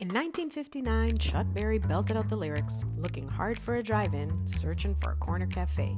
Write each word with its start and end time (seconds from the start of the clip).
In 0.00 0.06
1959, 0.10 1.18
Chuck 1.18 1.44
Berry 1.52 1.78
belted 1.78 2.16
out 2.16 2.28
the 2.28 2.36
lyrics, 2.36 2.84
looking 2.96 3.26
hard 3.26 3.58
for 3.58 3.78
a 3.78 3.82
drive 3.82 4.14
in, 4.14 4.46
searching 4.46 4.94
for 4.94 5.10
a 5.10 5.16
corner 5.16 5.48
cafe 5.48 5.96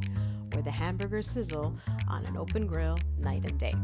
where 0.55 0.63
the 0.63 0.71
hamburgers 0.71 1.29
sizzle 1.29 1.77
on 2.09 2.25
an 2.25 2.39
open 2.39 2.67
grill 2.67 2.97
night 3.19 3.45
and 3.45 3.59
day. 3.59 3.75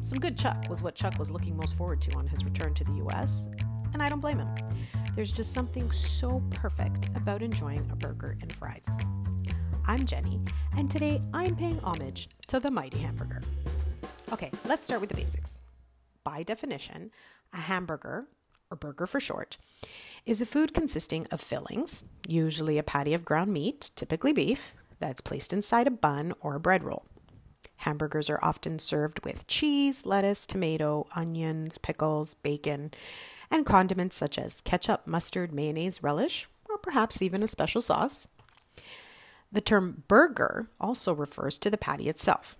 Some 0.00 0.20
good 0.20 0.38
Chuck 0.38 0.64
was 0.70 0.82
what 0.82 0.94
Chuck 0.94 1.18
was 1.18 1.30
looking 1.30 1.54
most 1.54 1.76
forward 1.76 2.00
to 2.00 2.16
on 2.16 2.26
his 2.28 2.46
return 2.46 2.72
to 2.72 2.84
the 2.84 2.94
US, 3.04 3.46
and 3.92 4.02
I 4.02 4.08
don't 4.08 4.20
blame 4.20 4.38
him. 4.38 4.54
There's 5.14 5.32
just 5.32 5.52
something 5.52 5.90
so 5.90 6.42
perfect 6.48 7.10
about 7.14 7.42
enjoying 7.42 7.86
a 7.92 7.96
burger 7.96 8.38
and 8.40 8.50
fries. 8.50 8.88
I'm 9.86 10.06
Jenny, 10.06 10.40
and 10.78 10.90
today 10.90 11.20
I'm 11.34 11.54
paying 11.56 11.78
homage 11.80 12.30
to 12.46 12.58
the 12.58 12.70
mighty 12.70 13.00
hamburger. 13.00 13.42
Okay, 14.32 14.50
let's 14.64 14.86
start 14.86 15.02
with 15.02 15.10
the 15.10 15.16
basics. 15.16 15.58
By 16.24 16.42
definition, 16.42 17.10
a 17.52 17.58
hamburger, 17.58 18.26
or 18.70 18.76
burger 18.76 19.06
for 19.06 19.20
short, 19.20 19.56
is 20.26 20.40
a 20.40 20.46
food 20.46 20.74
consisting 20.74 21.26
of 21.30 21.40
fillings, 21.40 22.04
usually 22.26 22.78
a 22.78 22.82
patty 22.82 23.14
of 23.14 23.24
ground 23.24 23.52
meat, 23.52 23.90
typically 23.96 24.32
beef, 24.32 24.74
that's 24.98 25.20
placed 25.20 25.52
inside 25.52 25.86
a 25.86 25.90
bun 25.90 26.32
or 26.40 26.54
a 26.54 26.60
bread 26.60 26.84
roll. 26.84 27.04
Hamburgers 27.76 28.28
are 28.28 28.38
often 28.42 28.78
served 28.78 29.24
with 29.24 29.46
cheese, 29.46 30.04
lettuce, 30.04 30.46
tomato, 30.46 31.06
onions, 31.16 31.78
pickles, 31.78 32.34
bacon, 32.34 32.92
and 33.50 33.64
condiments 33.64 34.16
such 34.16 34.38
as 34.38 34.60
ketchup, 34.64 35.06
mustard, 35.06 35.52
mayonnaise, 35.52 36.02
relish, 36.02 36.46
or 36.68 36.76
perhaps 36.76 37.22
even 37.22 37.42
a 37.42 37.48
special 37.48 37.80
sauce. 37.80 38.28
The 39.50 39.62
term 39.62 40.04
burger 40.06 40.68
also 40.78 41.14
refers 41.14 41.58
to 41.58 41.70
the 41.70 41.78
patty 41.78 42.08
itself. 42.08 42.56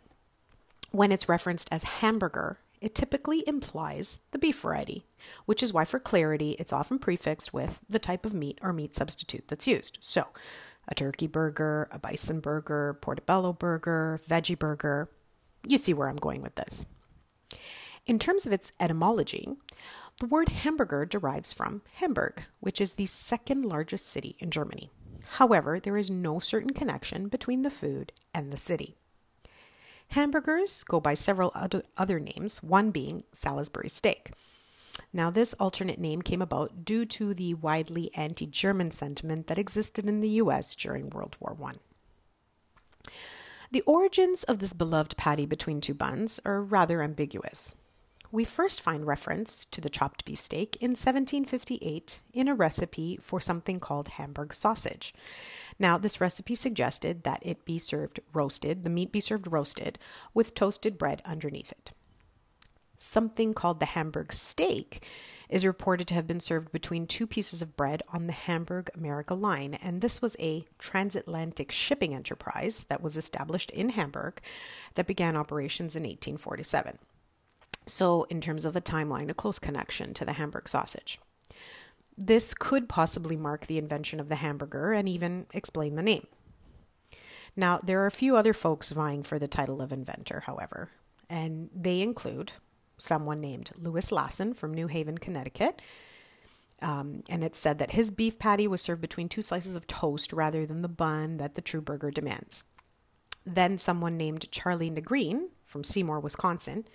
When 0.91 1.13
it's 1.13 1.29
referenced 1.29 1.69
as 1.71 1.85
hamburger, 1.85 2.59
it 2.80 2.95
typically 2.95 3.47
implies 3.47 4.20
the 4.30 4.39
beef 4.39 4.61
variety, 4.61 5.05
which 5.45 5.62
is 5.62 5.73
why, 5.73 5.84
for 5.84 5.98
clarity, 5.98 6.57
it's 6.59 6.73
often 6.73 6.98
prefixed 6.98 7.52
with 7.52 7.80
the 7.88 7.98
type 7.98 8.25
of 8.25 8.34
meat 8.34 8.59
or 8.62 8.73
meat 8.73 8.97
substitute 8.97 9.49
that's 9.49 9.68
used. 9.68 9.99
So, 10.01 10.27
a 10.88 10.95
turkey 10.95 11.27
burger, 11.27 11.88
a 11.93 11.99
bison 11.99 12.40
burger, 12.40 12.99
portobello 13.01 13.52
burger, 13.52 14.21
veggie 14.29 14.59
burger. 14.59 15.09
You 15.66 15.79
see 15.79 15.93
where 15.93 16.09
I'm 16.09 16.16
going 16.16 16.43
with 16.43 16.55
this. 16.55 16.87
In 18.07 18.18
terms 18.18 18.46
of 18.46 18.52
its 18.52 18.73
etymology, 18.80 19.49
the 20.21 20.27
word 20.27 20.49
hamburger 20.49 21.05
derives 21.05 21.52
from 21.52 21.83
Hamburg, 21.95 22.43
which 22.60 22.80
is 22.80 22.95
the 22.95 23.07
second 23.07 23.65
largest 23.65 24.09
city 24.09 24.37
in 24.38 24.51
Germany. 24.51 24.90
However, 25.35 25.79
there 25.79 25.96
is 25.96 26.10
no 26.10 26.38
certain 26.40 26.71
connection 26.71 27.29
between 27.29 27.62
the 27.62 27.71
food 27.71 28.12
and 28.35 28.51
the 28.51 28.57
city. 28.57 28.96
Hamburgers 30.11 30.83
go 30.83 30.99
by 31.01 31.15
several 31.15 31.53
other 31.97 32.19
names, 32.19 32.63
one 32.63 32.91
being 32.91 33.23
Salisbury 33.33 33.89
steak. 33.89 34.33
Now, 35.13 35.30
this 35.30 35.55
alternate 35.55 36.01
name 36.01 36.21
came 36.23 36.43
about 36.43 36.85
due 36.85 37.07
to 37.07 37.33
the 37.33 37.55
widely 37.55 38.11
anti 38.17 38.47
German 38.47 38.91
sentiment 38.91 39.47
that 39.47 39.59
existed 39.59 40.07
in 40.07 40.21
the 40.21 40.29
US 40.30 40.75
during 40.75 41.11
World 41.11 41.37
War 41.39 41.57
I. 41.65 43.11
The 43.71 43.83
origins 43.83 44.43
of 44.43 44.59
this 44.59 44.73
beloved 44.73 45.17
patty 45.17 45.47
between 45.47 45.80
two 45.80 45.95
buns 45.95 46.41
are 46.45 46.61
rather 46.61 47.02
ambiguous. 47.02 47.77
We 48.33 48.45
first 48.45 48.81
find 48.81 49.07
reference 49.07 49.67
to 49.67 49.81
the 49.81 49.89
chopped 49.89 50.25
beef 50.25 50.41
steak 50.41 50.77
in 50.77 50.91
1758 50.91 52.21
in 52.33 52.47
a 52.47 52.55
recipe 52.55 53.19
for 53.21 53.41
something 53.41 53.81
called 53.81 54.09
Hamburg 54.09 54.55
sausage. 54.55 55.13
Now, 55.81 55.99
this 55.99 56.21
recipe 56.21 56.55
suggested 56.55 57.25
that 57.25 57.41
it 57.43 57.65
be 57.65 57.79
served 57.79 58.21
roasted, 58.33 58.85
the 58.85 58.91
meat 58.91 59.11
be 59.11 59.19
served 59.19 59.51
roasted, 59.51 59.99
with 60.33 60.55
toasted 60.55 60.97
bread 60.97 61.23
underneath 61.25 61.73
it. 61.73 61.91
Something 62.99 63.53
called 63.53 63.81
the 63.81 63.87
Hamburg 63.87 64.33
steak 64.33 65.05
is 65.49 65.65
reported 65.65 66.06
to 66.09 66.15
have 66.15 66.28
been 66.28 66.39
served 66.39 66.71
between 66.71 67.09
two 67.09 67.27
pieces 67.27 67.62
of 67.62 67.77
bread 67.77 68.03
on 68.12 68.28
the 68.28 68.33
Hamburg 68.33 68.91
America 68.95 69.34
line, 69.34 69.75
and 69.75 70.03
this 70.03 70.23
was 70.23 70.37
a 70.39 70.67
transatlantic 70.78 71.73
shipping 71.73 72.15
enterprise 72.15 72.84
that 72.84 73.03
was 73.03 73.17
established 73.17 73.73
in 73.73 73.89
Hamburg 73.89 74.41
that 74.95 75.09
began 75.09 75.35
operations 75.35 75.97
in 75.97 76.05
1847. 76.05 76.99
So, 77.87 78.25
in 78.25 78.41
terms 78.41 78.65
of 78.65 78.77
a 78.77 78.81
timeline, 78.81 79.31
a 79.31 79.35
close 79.35 79.59
connection 79.59 80.15
to 80.15 80.25
the 80.25 80.35
Hamburg 80.35 80.69
sausage. 80.69 81.19
This 82.17 82.53
could 82.55 82.89
possibly 82.89 83.37
mark 83.37 83.67
the 83.67 83.79
invention 83.79 84.21
of 84.21 84.29
the 84.29 84.37
hamburger 84.37 84.93
and 84.93 85.09
even 85.09 85.47
explain 85.55 85.97
the 85.97 86.03
name. 86.03 86.27
Now, 87.57 87.81
there 87.83 88.01
are 88.03 88.07
a 88.07 88.13
few 88.13 88.37
other 88.37 88.53
folks 88.53 88.91
vying 88.91 89.23
for 89.23 89.39
the 89.39 89.49
title 89.49 89.81
of 89.81 89.93
inventor, 89.93 90.41
however, 90.41 90.91
and 91.29 91.71
they 91.75 92.01
include 92.01 92.53
someone 92.99 93.41
named 93.41 93.71
Louis 93.77 94.13
Lassen 94.13 94.55
from 94.55 94.75
New 94.75 94.87
Haven, 94.87 95.19
Connecticut. 95.19 95.81
Um, 96.83 97.23
and 97.29 97.45
it's 97.45 97.59
said 97.59 97.79
that 97.79 97.93
his 97.93 98.11
beef 98.11 98.39
patty 98.39 98.67
was 98.67 98.81
served 98.81 99.01
between 99.01 99.29
two 99.29 99.43
slices 99.43 99.77
of 99.77 99.87
toast 99.87 100.33
rather 100.33 100.65
than 100.65 100.83
the 100.83 100.89
bun 100.89 101.37
that 101.39 101.55
the 101.55 101.61
true 101.61 101.81
burger 101.81 102.11
demands. 102.11 102.65
Then 103.45 103.79
someone 103.79 104.17
named 104.17 104.51
Charlie 104.51 104.91
Nagreen 104.91 105.49
from 105.65 105.85
Seymour, 105.85 106.21
Wisconsin. 106.21 106.87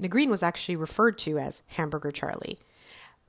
Nagreen 0.00 0.28
was 0.28 0.42
actually 0.42 0.76
referred 0.76 1.18
to 1.18 1.38
as 1.38 1.62
Hamburger 1.68 2.12
Charlie 2.12 2.58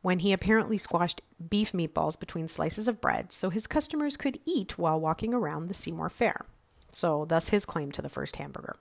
when 0.01 0.19
he 0.19 0.31
apparently 0.31 0.77
squashed 0.77 1.21
beef 1.49 1.71
meatballs 1.71 2.19
between 2.19 2.47
slices 2.47 2.87
of 2.87 3.01
bread 3.01 3.31
so 3.31 3.49
his 3.49 3.67
customers 3.67 4.17
could 4.17 4.39
eat 4.45 4.77
while 4.77 4.99
walking 4.99 5.33
around 5.33 5.67
the 5.67 5.73
Seymour 5.73 6.09
Fair. 6.09 6.45
So, 6.91 7.25
thus 7.25 7.49
his 7.49 7.65
claim 7.65 7.91
to 7.91 8.01
the 8.01 8.09
first 8.09 8.37
hamburger. 8.37 8.77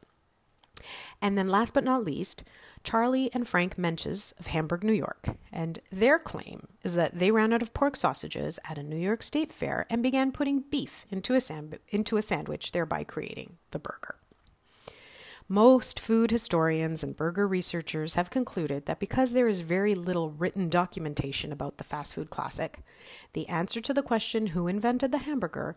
And 1.21 1.37
then, 1.37 1.49
last 1.49 1.75
but 1.75 1.85
not 1.85 2.05
least, 2.05 2.45
Charlie 2.85 3.31
and 3.35 3.47
Frank 3.47 3.77
Menches 3.77 4.33
of 4.39 4.47
Hamburg, 4.47 4.85
New 4.85 4.93
York. 4.93 5.31
And 5.53 5.81
their 5.91 6.19
claim 6.19 6.69
is 6.83 6.95
that 6.95 7.19
they 7.19 7.31
ran 7.31 7.53
out 7.53 7.63
of 7.63 7.75
pork 7.75 7.97
sausages 7.97 8.59
at 8.69 8.79
a 8.79 8.83
New 8.83 8.97
York 8.97 9.23
State 9.23 9.53
Fair 9.53 9.87
and 9.91 10.03
began 10.03 10.33
putting 10.33 10.61
beef 10.61 11.05
into 11.11 11.35
a, 11.35 11.41
into 11.89 12.17
a 12.17 12.23
sandwich, 12.23 12.73
thereby 12.73 13.05
creating 13.05 13.57
the 13.73 13.79
burger. 13.79 14.17
Most 15.51 15.99
food 15.99 16.31
historians 16.31 17.03
and 17.03 17.17
burger 17.17 17.49
researchers 17.49 18.15
have 18.15 18.29
concluded 18.29 18.85
that 18.85 19.01
because 19.01 19.33
there 19.33 19.49
is 19.49 19.63
very 19.63 19.95
little 19.95 20.29
written 20.29 20.69
documentation 20.69 21.53
about 21.53 21.79
the 21.79 21.85
fast 21.85 22.15
food 22.15 22.29
classic, 22.29 22.81
the 23.33 23.49
answer 23.49 23.81
to 23.81 23.95
the 23.95 24.03
question 24.03 24.49
who 24.49 24.69
invented 24.69 25.11
the 25.11 25.19
hamburger 25.19 25.75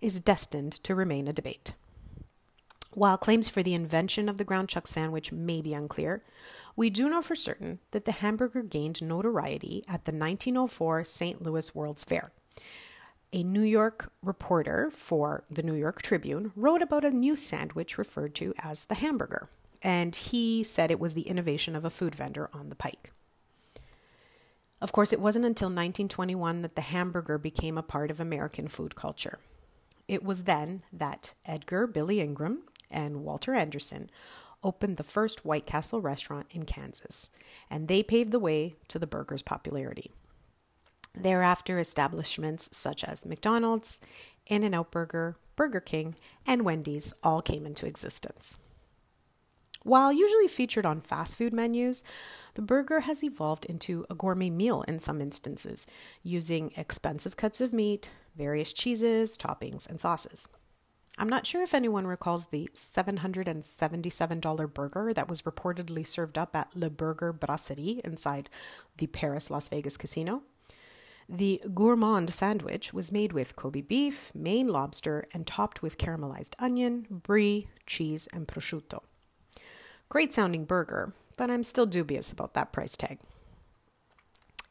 is 0.00 0.18
destined 0.18 0.72
to 0.82 0.96
remain 0.96 1.28
a 1.28 1.32
debate. 1.32 1.74
While 2.94 3.16
claims 3.16 3.48
for 3.48 3.62
the 3.62 3.74
invention 3.74 4.28
of 4.28 4.38
the 4.38 4.44
ground 4.44 4.68
chuck 4.68 4.88
sandwich 4.88 5.30
may 5.30 5.60
be 5.60 5.72
unclear, 5.72 6.24
we 6.74 6.90
do 6.90 7.08
know 7.08 7.22
for 7.22 7.36
certain 7.36 7.78
that 7.92 8.04
the 8.04 8.10
hamburger 8.10 8.64
gained 8.64 9.00
notoriety 9.00 9.84
at 9.86 10.04
the 10.04 10.10
1904 10.10 11.04
St. 11.04 11.40
Louis 11.40 11.72
World's 11.76 12.02
Fair 12.02 12.32
a 13.32 13.42
New 13.42 13.62
York 13.62 14.12
reporter 14.22 14.90
for 14.90 15.44
the 15.50 15.62
New 15.62 15.74
York 15.74 16.02
Tribune 16.02 16.52
wrote 16.54 16.82
about 16.82 17.04
a 17.04 17.10
new 17.10 17.34
sandwich 17.34 17.96
referred 17.96 18.34
to 18.36 18.52
as 18.58 18.84
the 18.84 18.96
hamburger, 18.96 19.48
and 19.82 20.14
he 20.14 20.62
said 20.62 20.90
it 20.90 21.00
was 21.00 21.14
the 21.14 21.22
innovation 21.22 21.74
of 21.74 21.84
a 21.84 21.90
food 21.90 22.14
vendor 22.14 22.50
on 22.52 22.68
the 22.68 22.74
pike. 22.74 23.12
Of 24.82 24.92
course, 24.92 25.12
it 25.12 25.20
wasn't 25.20 25.46
until 25.46 25.68
1921 25.68 26.62
that 26.62 26.74
the 26.74 26.82
hamburger 26.82 27.38
became 27.38 27.78
a 27.78 27.82
part 27.82 28.10
of 28.10 28.20
American 28.20 28.68
food 28.68 28.96
culture. 28.96 29.38
It 30.08 30.24
was 30.24 30.42
then 30.44 30.82
that 30.92 31.34
Edgar 31.46 31.86
Billy 31.86 32.20
Ingram 32.20 32.64
and 32.90 33.24
Walter 33.24 33.54
Anderson 33.54 34.10
opened 34.62 34.96
the 34.96 35.04
first 35.04 35.44
White 35.44 35.66
Castle 35.66 36.00
restaurant 36.00 36.46
in 36.50 36.64
Kansas, 36.64 37.30
and 37.70 37.88
they 37.88 38.02
paved 38.02 38.32
the 38.32 38.38
way 38.38 38.74
to 38.88 38.98
the 38.98 39.06
burger's 39.06 39.42
popularity. 39.42 40.10
Thereafter, 41.14 41.78
establishments 41.78 42.68
such 42.72 43.04
as 43.04 43.26
McDonald's, 43.26 43.98
In 44.46 44.64
N 44.64 44.74
Out 44.74 44.90
Burger, 44.90 45.36
Burger 45.56 45.80
King, 45.80 46.16
and 46.46 46.64
Wendy's 46.64 47.12
all 47.22 47.42
came 47.42 47.66
into 47.66 47.86
existence. 47.86 48.58
While 49.84 50.12
usually 50.12 50.46
featured 50.48 50.86
on 50.86 51.00
fast 51.00 51.36
food 51.36 51.52
menus, 51.52 52.04
the 52.54 52.62
burger 52.62 53.00
has 53.00 53.24
evolved 53.24 53.64
into 53.64 54.06
a 54.08 54.14
gourmet 54.14 54.48
meal 54.50 54.82
in 54.82 55.00
some 55.00 55.20
instances, 55.20 55.86
using 56.22 56.72
expensive 56.76 57.36
cuts 57.36 57.60
of 57.60 57.72
meat, 57.72 58.10
various 58.36 58.72
cheeses, 58.72 59.36
toppings, 59.36 59.88
and 59.88 60.00
sauces. 60.00 60.48
I'm 61.18 61.28
not 61.28 61.46
sure 61.46 61.62
if 61.62 61.74
anyone 61.74 62.06
recalls 62.06 62.46
the 62.46 62.70
$777 62.74 64.72
burger 64.72 65.12
that 65.12 65.28
was 65.28 65.42
reportedly 65.42 66.06
served 66.06 66.38
up 66.38 66.56
at 66.56 66.74
Le 66.74 66.88
Burger 66.88 67.32
Brasserie 67.32 68.00
inside 68.04 68.48
the 68.96 69.08
Paris 69.08 69.50
Las 69.50 69.68
Vegas 69.68 69.98
casino. 69.98 70.42
The 71.28 71.62
gourmand 71.72 72.30
sandwich 72.30 72.92
was 72.92 73.12
made 73.12 73.32
with 73.32 73.56
Kobe 73.56 73.80
beef, 73.80 74.32
Maine 74.34 74.68
lobster, 74.68 75.26
and 75.32 75.46
topped 75.46 75.82
with 75.82 75.98
caramelized 75.98 76.54
onion, 76.58 77.06
brie, 77.10 77.68
cheese, 77.86 78.28
and 78.32 78.46
prosciutto. 78.46 79.02
Great 80.08 80.32
sounding 80.34 80.64
burger, 80.64 81.14
but 81.36 81.50
I'm 81.50 81.62
still 81.62 81.86
dubious 81.86 82.32
about 82.32 82.54
that 82.54 82.72
price 82.72 82.96
tag. 82.96 83.18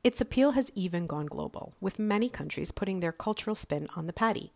Its 0.03 0.19
appeal 0.19 0.51
has 0.51 0.71
even 0.75 1.07
gone 1.07 1.27
global, 1.27 1.73
with 1.79 1.99
many 1.99 2.29
countries 2.29 2.71
putting 2.71 2.99
their 2.99 3.11
cultural 3.11 3.55
spin 3.55 3.87
on 3.95 4.07
the 4.07 4.13
patty. 4.13 4.51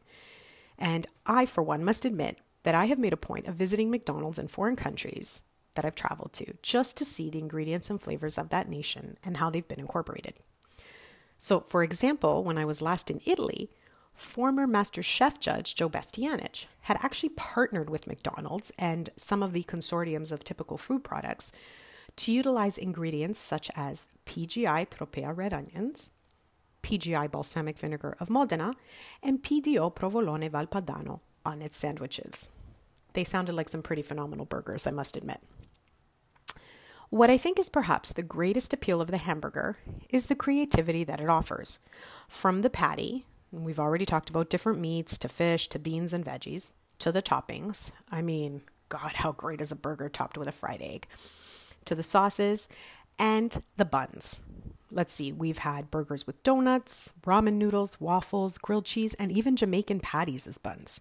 And 0.77 1.07
I, 1.25 1.45
for 1.45 1.63
one, 1.63 1.83
must 1.83 2.03
admit 2.03 2.39
that 2.63 2.75
I 2.75 2.85
have 2.85 2.99
made 2.99 3.13
a 3.13 3.17
point 3.17 3.47
of 3.47 3.55
visiting 3.55 3.89
McDonald's 3.89 4.39
in 4.39 4.47
foreign 4.47 4.75
countries 4.75 5.43
that 5.75 5.85
I've 5.85 5.95
traveled 5.95 6.33
to 6.33 6.55
just 6.61 6.97
to 6.97 7.05
see 7.05 7.29
the 7.29 7.39
ingredients 7.39 7.89
and 7.89 8.01
flavors 8.01 8.37
of 8.37 8.49
that 8.49 8.67
nation 8.67 9.17
and 9.23 9.37
how 9.37 9.49
they've 9.49 9.67
been 9.67 9.79
incorporated. 9.79 10.35
So, 11.45 11.59
for 11.59 11.83
example, 11.83 12.43
when 12.43 12.57
I 12.57 12.65
was 12.65 12.81
last 12.81 13.11
in 13.11 13.21
Italy, 13.23 13.69
former 14.15 14.65
Master 14.65 15.03
Chef 15.03 15.39
judge 15.39 15.75
Joe 15.75 15.87
Bastianich 15.87 16.65
had 16.81 16.97
actually 17.03 17.29
partnered 17.37 17.87
with 17.87 18.07
McDonald's 18.07 18.71
and 18.79 19.11
some 19.15 19.43
of 19.43 19.53
the 19.53 19.61
consortiums 19.61 20.31
of 20.31 20.43
typical 20.43 20.75
food 20.75 21.03
products 21.03 21.51
to 22.15 22.31
utilize 22.31 22.79
ingredients 22.79 23.39
such 23.39 23.69
as 23.75 24.05
PGI 24.25 24.89
Tropea 24.89 25.37
red 25.37 25.53
onions, 25.53 26.11
PGI 26.81 27.29
balsamic 27.29 27.77
vinegar 27.77 28.17
of 28.19 28.31
Modena, 28.31 28.73
and 29.21 29.43
PDO 29.43 29.93
provolone 29.93 30.49
Valpadano 30.49 31.19
on 31.45 31.61
its 31.61 31.77
sandwiches. 31.77 32.49
They 33.13 33.23
sounded 33.23 33.53
like 33.53 33.69
some 33.69 33.83
pretty 33.83 34.01
phenomenal 34.01 34.45
burgers, 34.45 34.87
I 34.87 34.91
must 34.91 35.15
admit. 35.15 35.41
What 37.15 37.29
I 37.29 37.37
think 37.37 37.57
is 37.57 37.69
perhaps 37.69 38.11
the 38.11 38.23
greatest 38.23 38.73
appeal 38.73 38.99
of 38.99 39.09
the 39.09 39.19
hamburger 39.19 39.77
is 40.09 40.25
the 40.25 40.35
creativity 40.35 41.05
that 41.05 41.21
it 41.21 41.29
offers. 41.29 41.79
From 42.27 42.61
the 42.61 42.69
patty, 42.69 43.25
we've 43.53 43.79
already 43.79 44.05
talked 44.05 44.29
about 44.29 44.49
different 44.49 44.81
meats 44.81 45.17
to 45.19 45.29
fish 45.29 45.69
to 45.69 45.79
beans 45.79 46.11
and 46.11 46.25
veggies, 46.25 46.73
to 46.99 47.13
the 47.13 47.21
toppings. 47.21 47.93
I 48.11 48.21
mean, 48.21 48.63
God, 48.89 49.13
how 49.13 49.31
great 49.31 49.61
is 49.61 49.71
a 49.71 49.77
burger 49.77 50.09
topped 50.09 50.37
with 50.37 50.49
a 50.49 50.51
fried 50.51 50.81
egg? 50.81 51.07
To 51.85 51.95
the 51.95 52.03
sauces 52.03 52.67
and 53.17 53.63
the 53.77 53.85
buns. 53.85 54.41
Let's 54.91 55.13
see, 55.13 55.31
we've 55.31 55.59
had 55.59 55.89
burgers 55.89 56.27
with 56.27 56.43
donuts, 56.43 57.13
ramen 57.25 57.53
noodles, 57.53 58.01
waffles, 58.01 58.57
grilled 58.57 58.83
cheese, 58.83 59.13
and 59.13 59.31
even 59.31 59.55
Jamaican 59.55 60.01
patties 60.01 60.47
as 60.47 60.57
buns. 60.57 60.99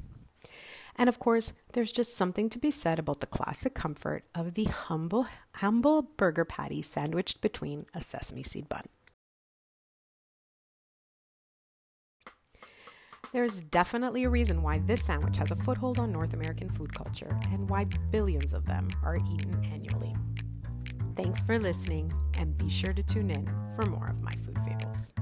And 0.96 1.08
of 1.08 1.18
course, 1.18 1.52
there's 1.72 1.92
just 1.92 2.16
something 2.16 2.48
to 2.50 2.58
be 2.58 2.70
said 2.70 2.98
about 2.98 3.20
the 3.20 3.26
classic 3.26 3.74
comfort 3.74 4.24
of 4.34 4.54
the 4.54 4.64
humble, 4.64 5.26
humble 5.56 6.02
burger 6.02 6.44
patty 6.44 6.82
sandwiched 6.82 7.40
between 7.40 7.86
a 7.92 8.00
sesame 8.00 8.42
seed 8.42 8.68
bun. 8.68 8.84
There's 13.32 13.62
definitely 13.62 14.22
a 14.22 14.30
reason 14.30 14.62
why 14.62 14.78
this 14.78 15.04
sandwich 15.04 15.38
has 15.38 15.50
a 15.50 15.56
foothold 15.56 15.98
on 15.98 16.12
North 16.12 16.34
American 16.34 16.70
food 16.70 16.94
culture 16.94 17.36
and 17.50 17.68
why 17.68 17.86
billions 18.12 18.52
of 18.52 18.64
them 18.64 18.88
are 19.02 19.16
eaten 19.16 19.60
annually. 19.72 20.14
Thanks 21.16 21.42
for 21.42 21.58
listening, 21.58 22.12
and 22.38 22.56
be 22.56 22.68
sure 22.68 22.92
to 22.92 23.02
tune 23.02 23.30
in 23.30 23.46
for 23.74 23.86
more 23.86 24.06
of 24.06 24.22
my 24.22 24.32
food 24.44 24.58
fables. 24.64 25.12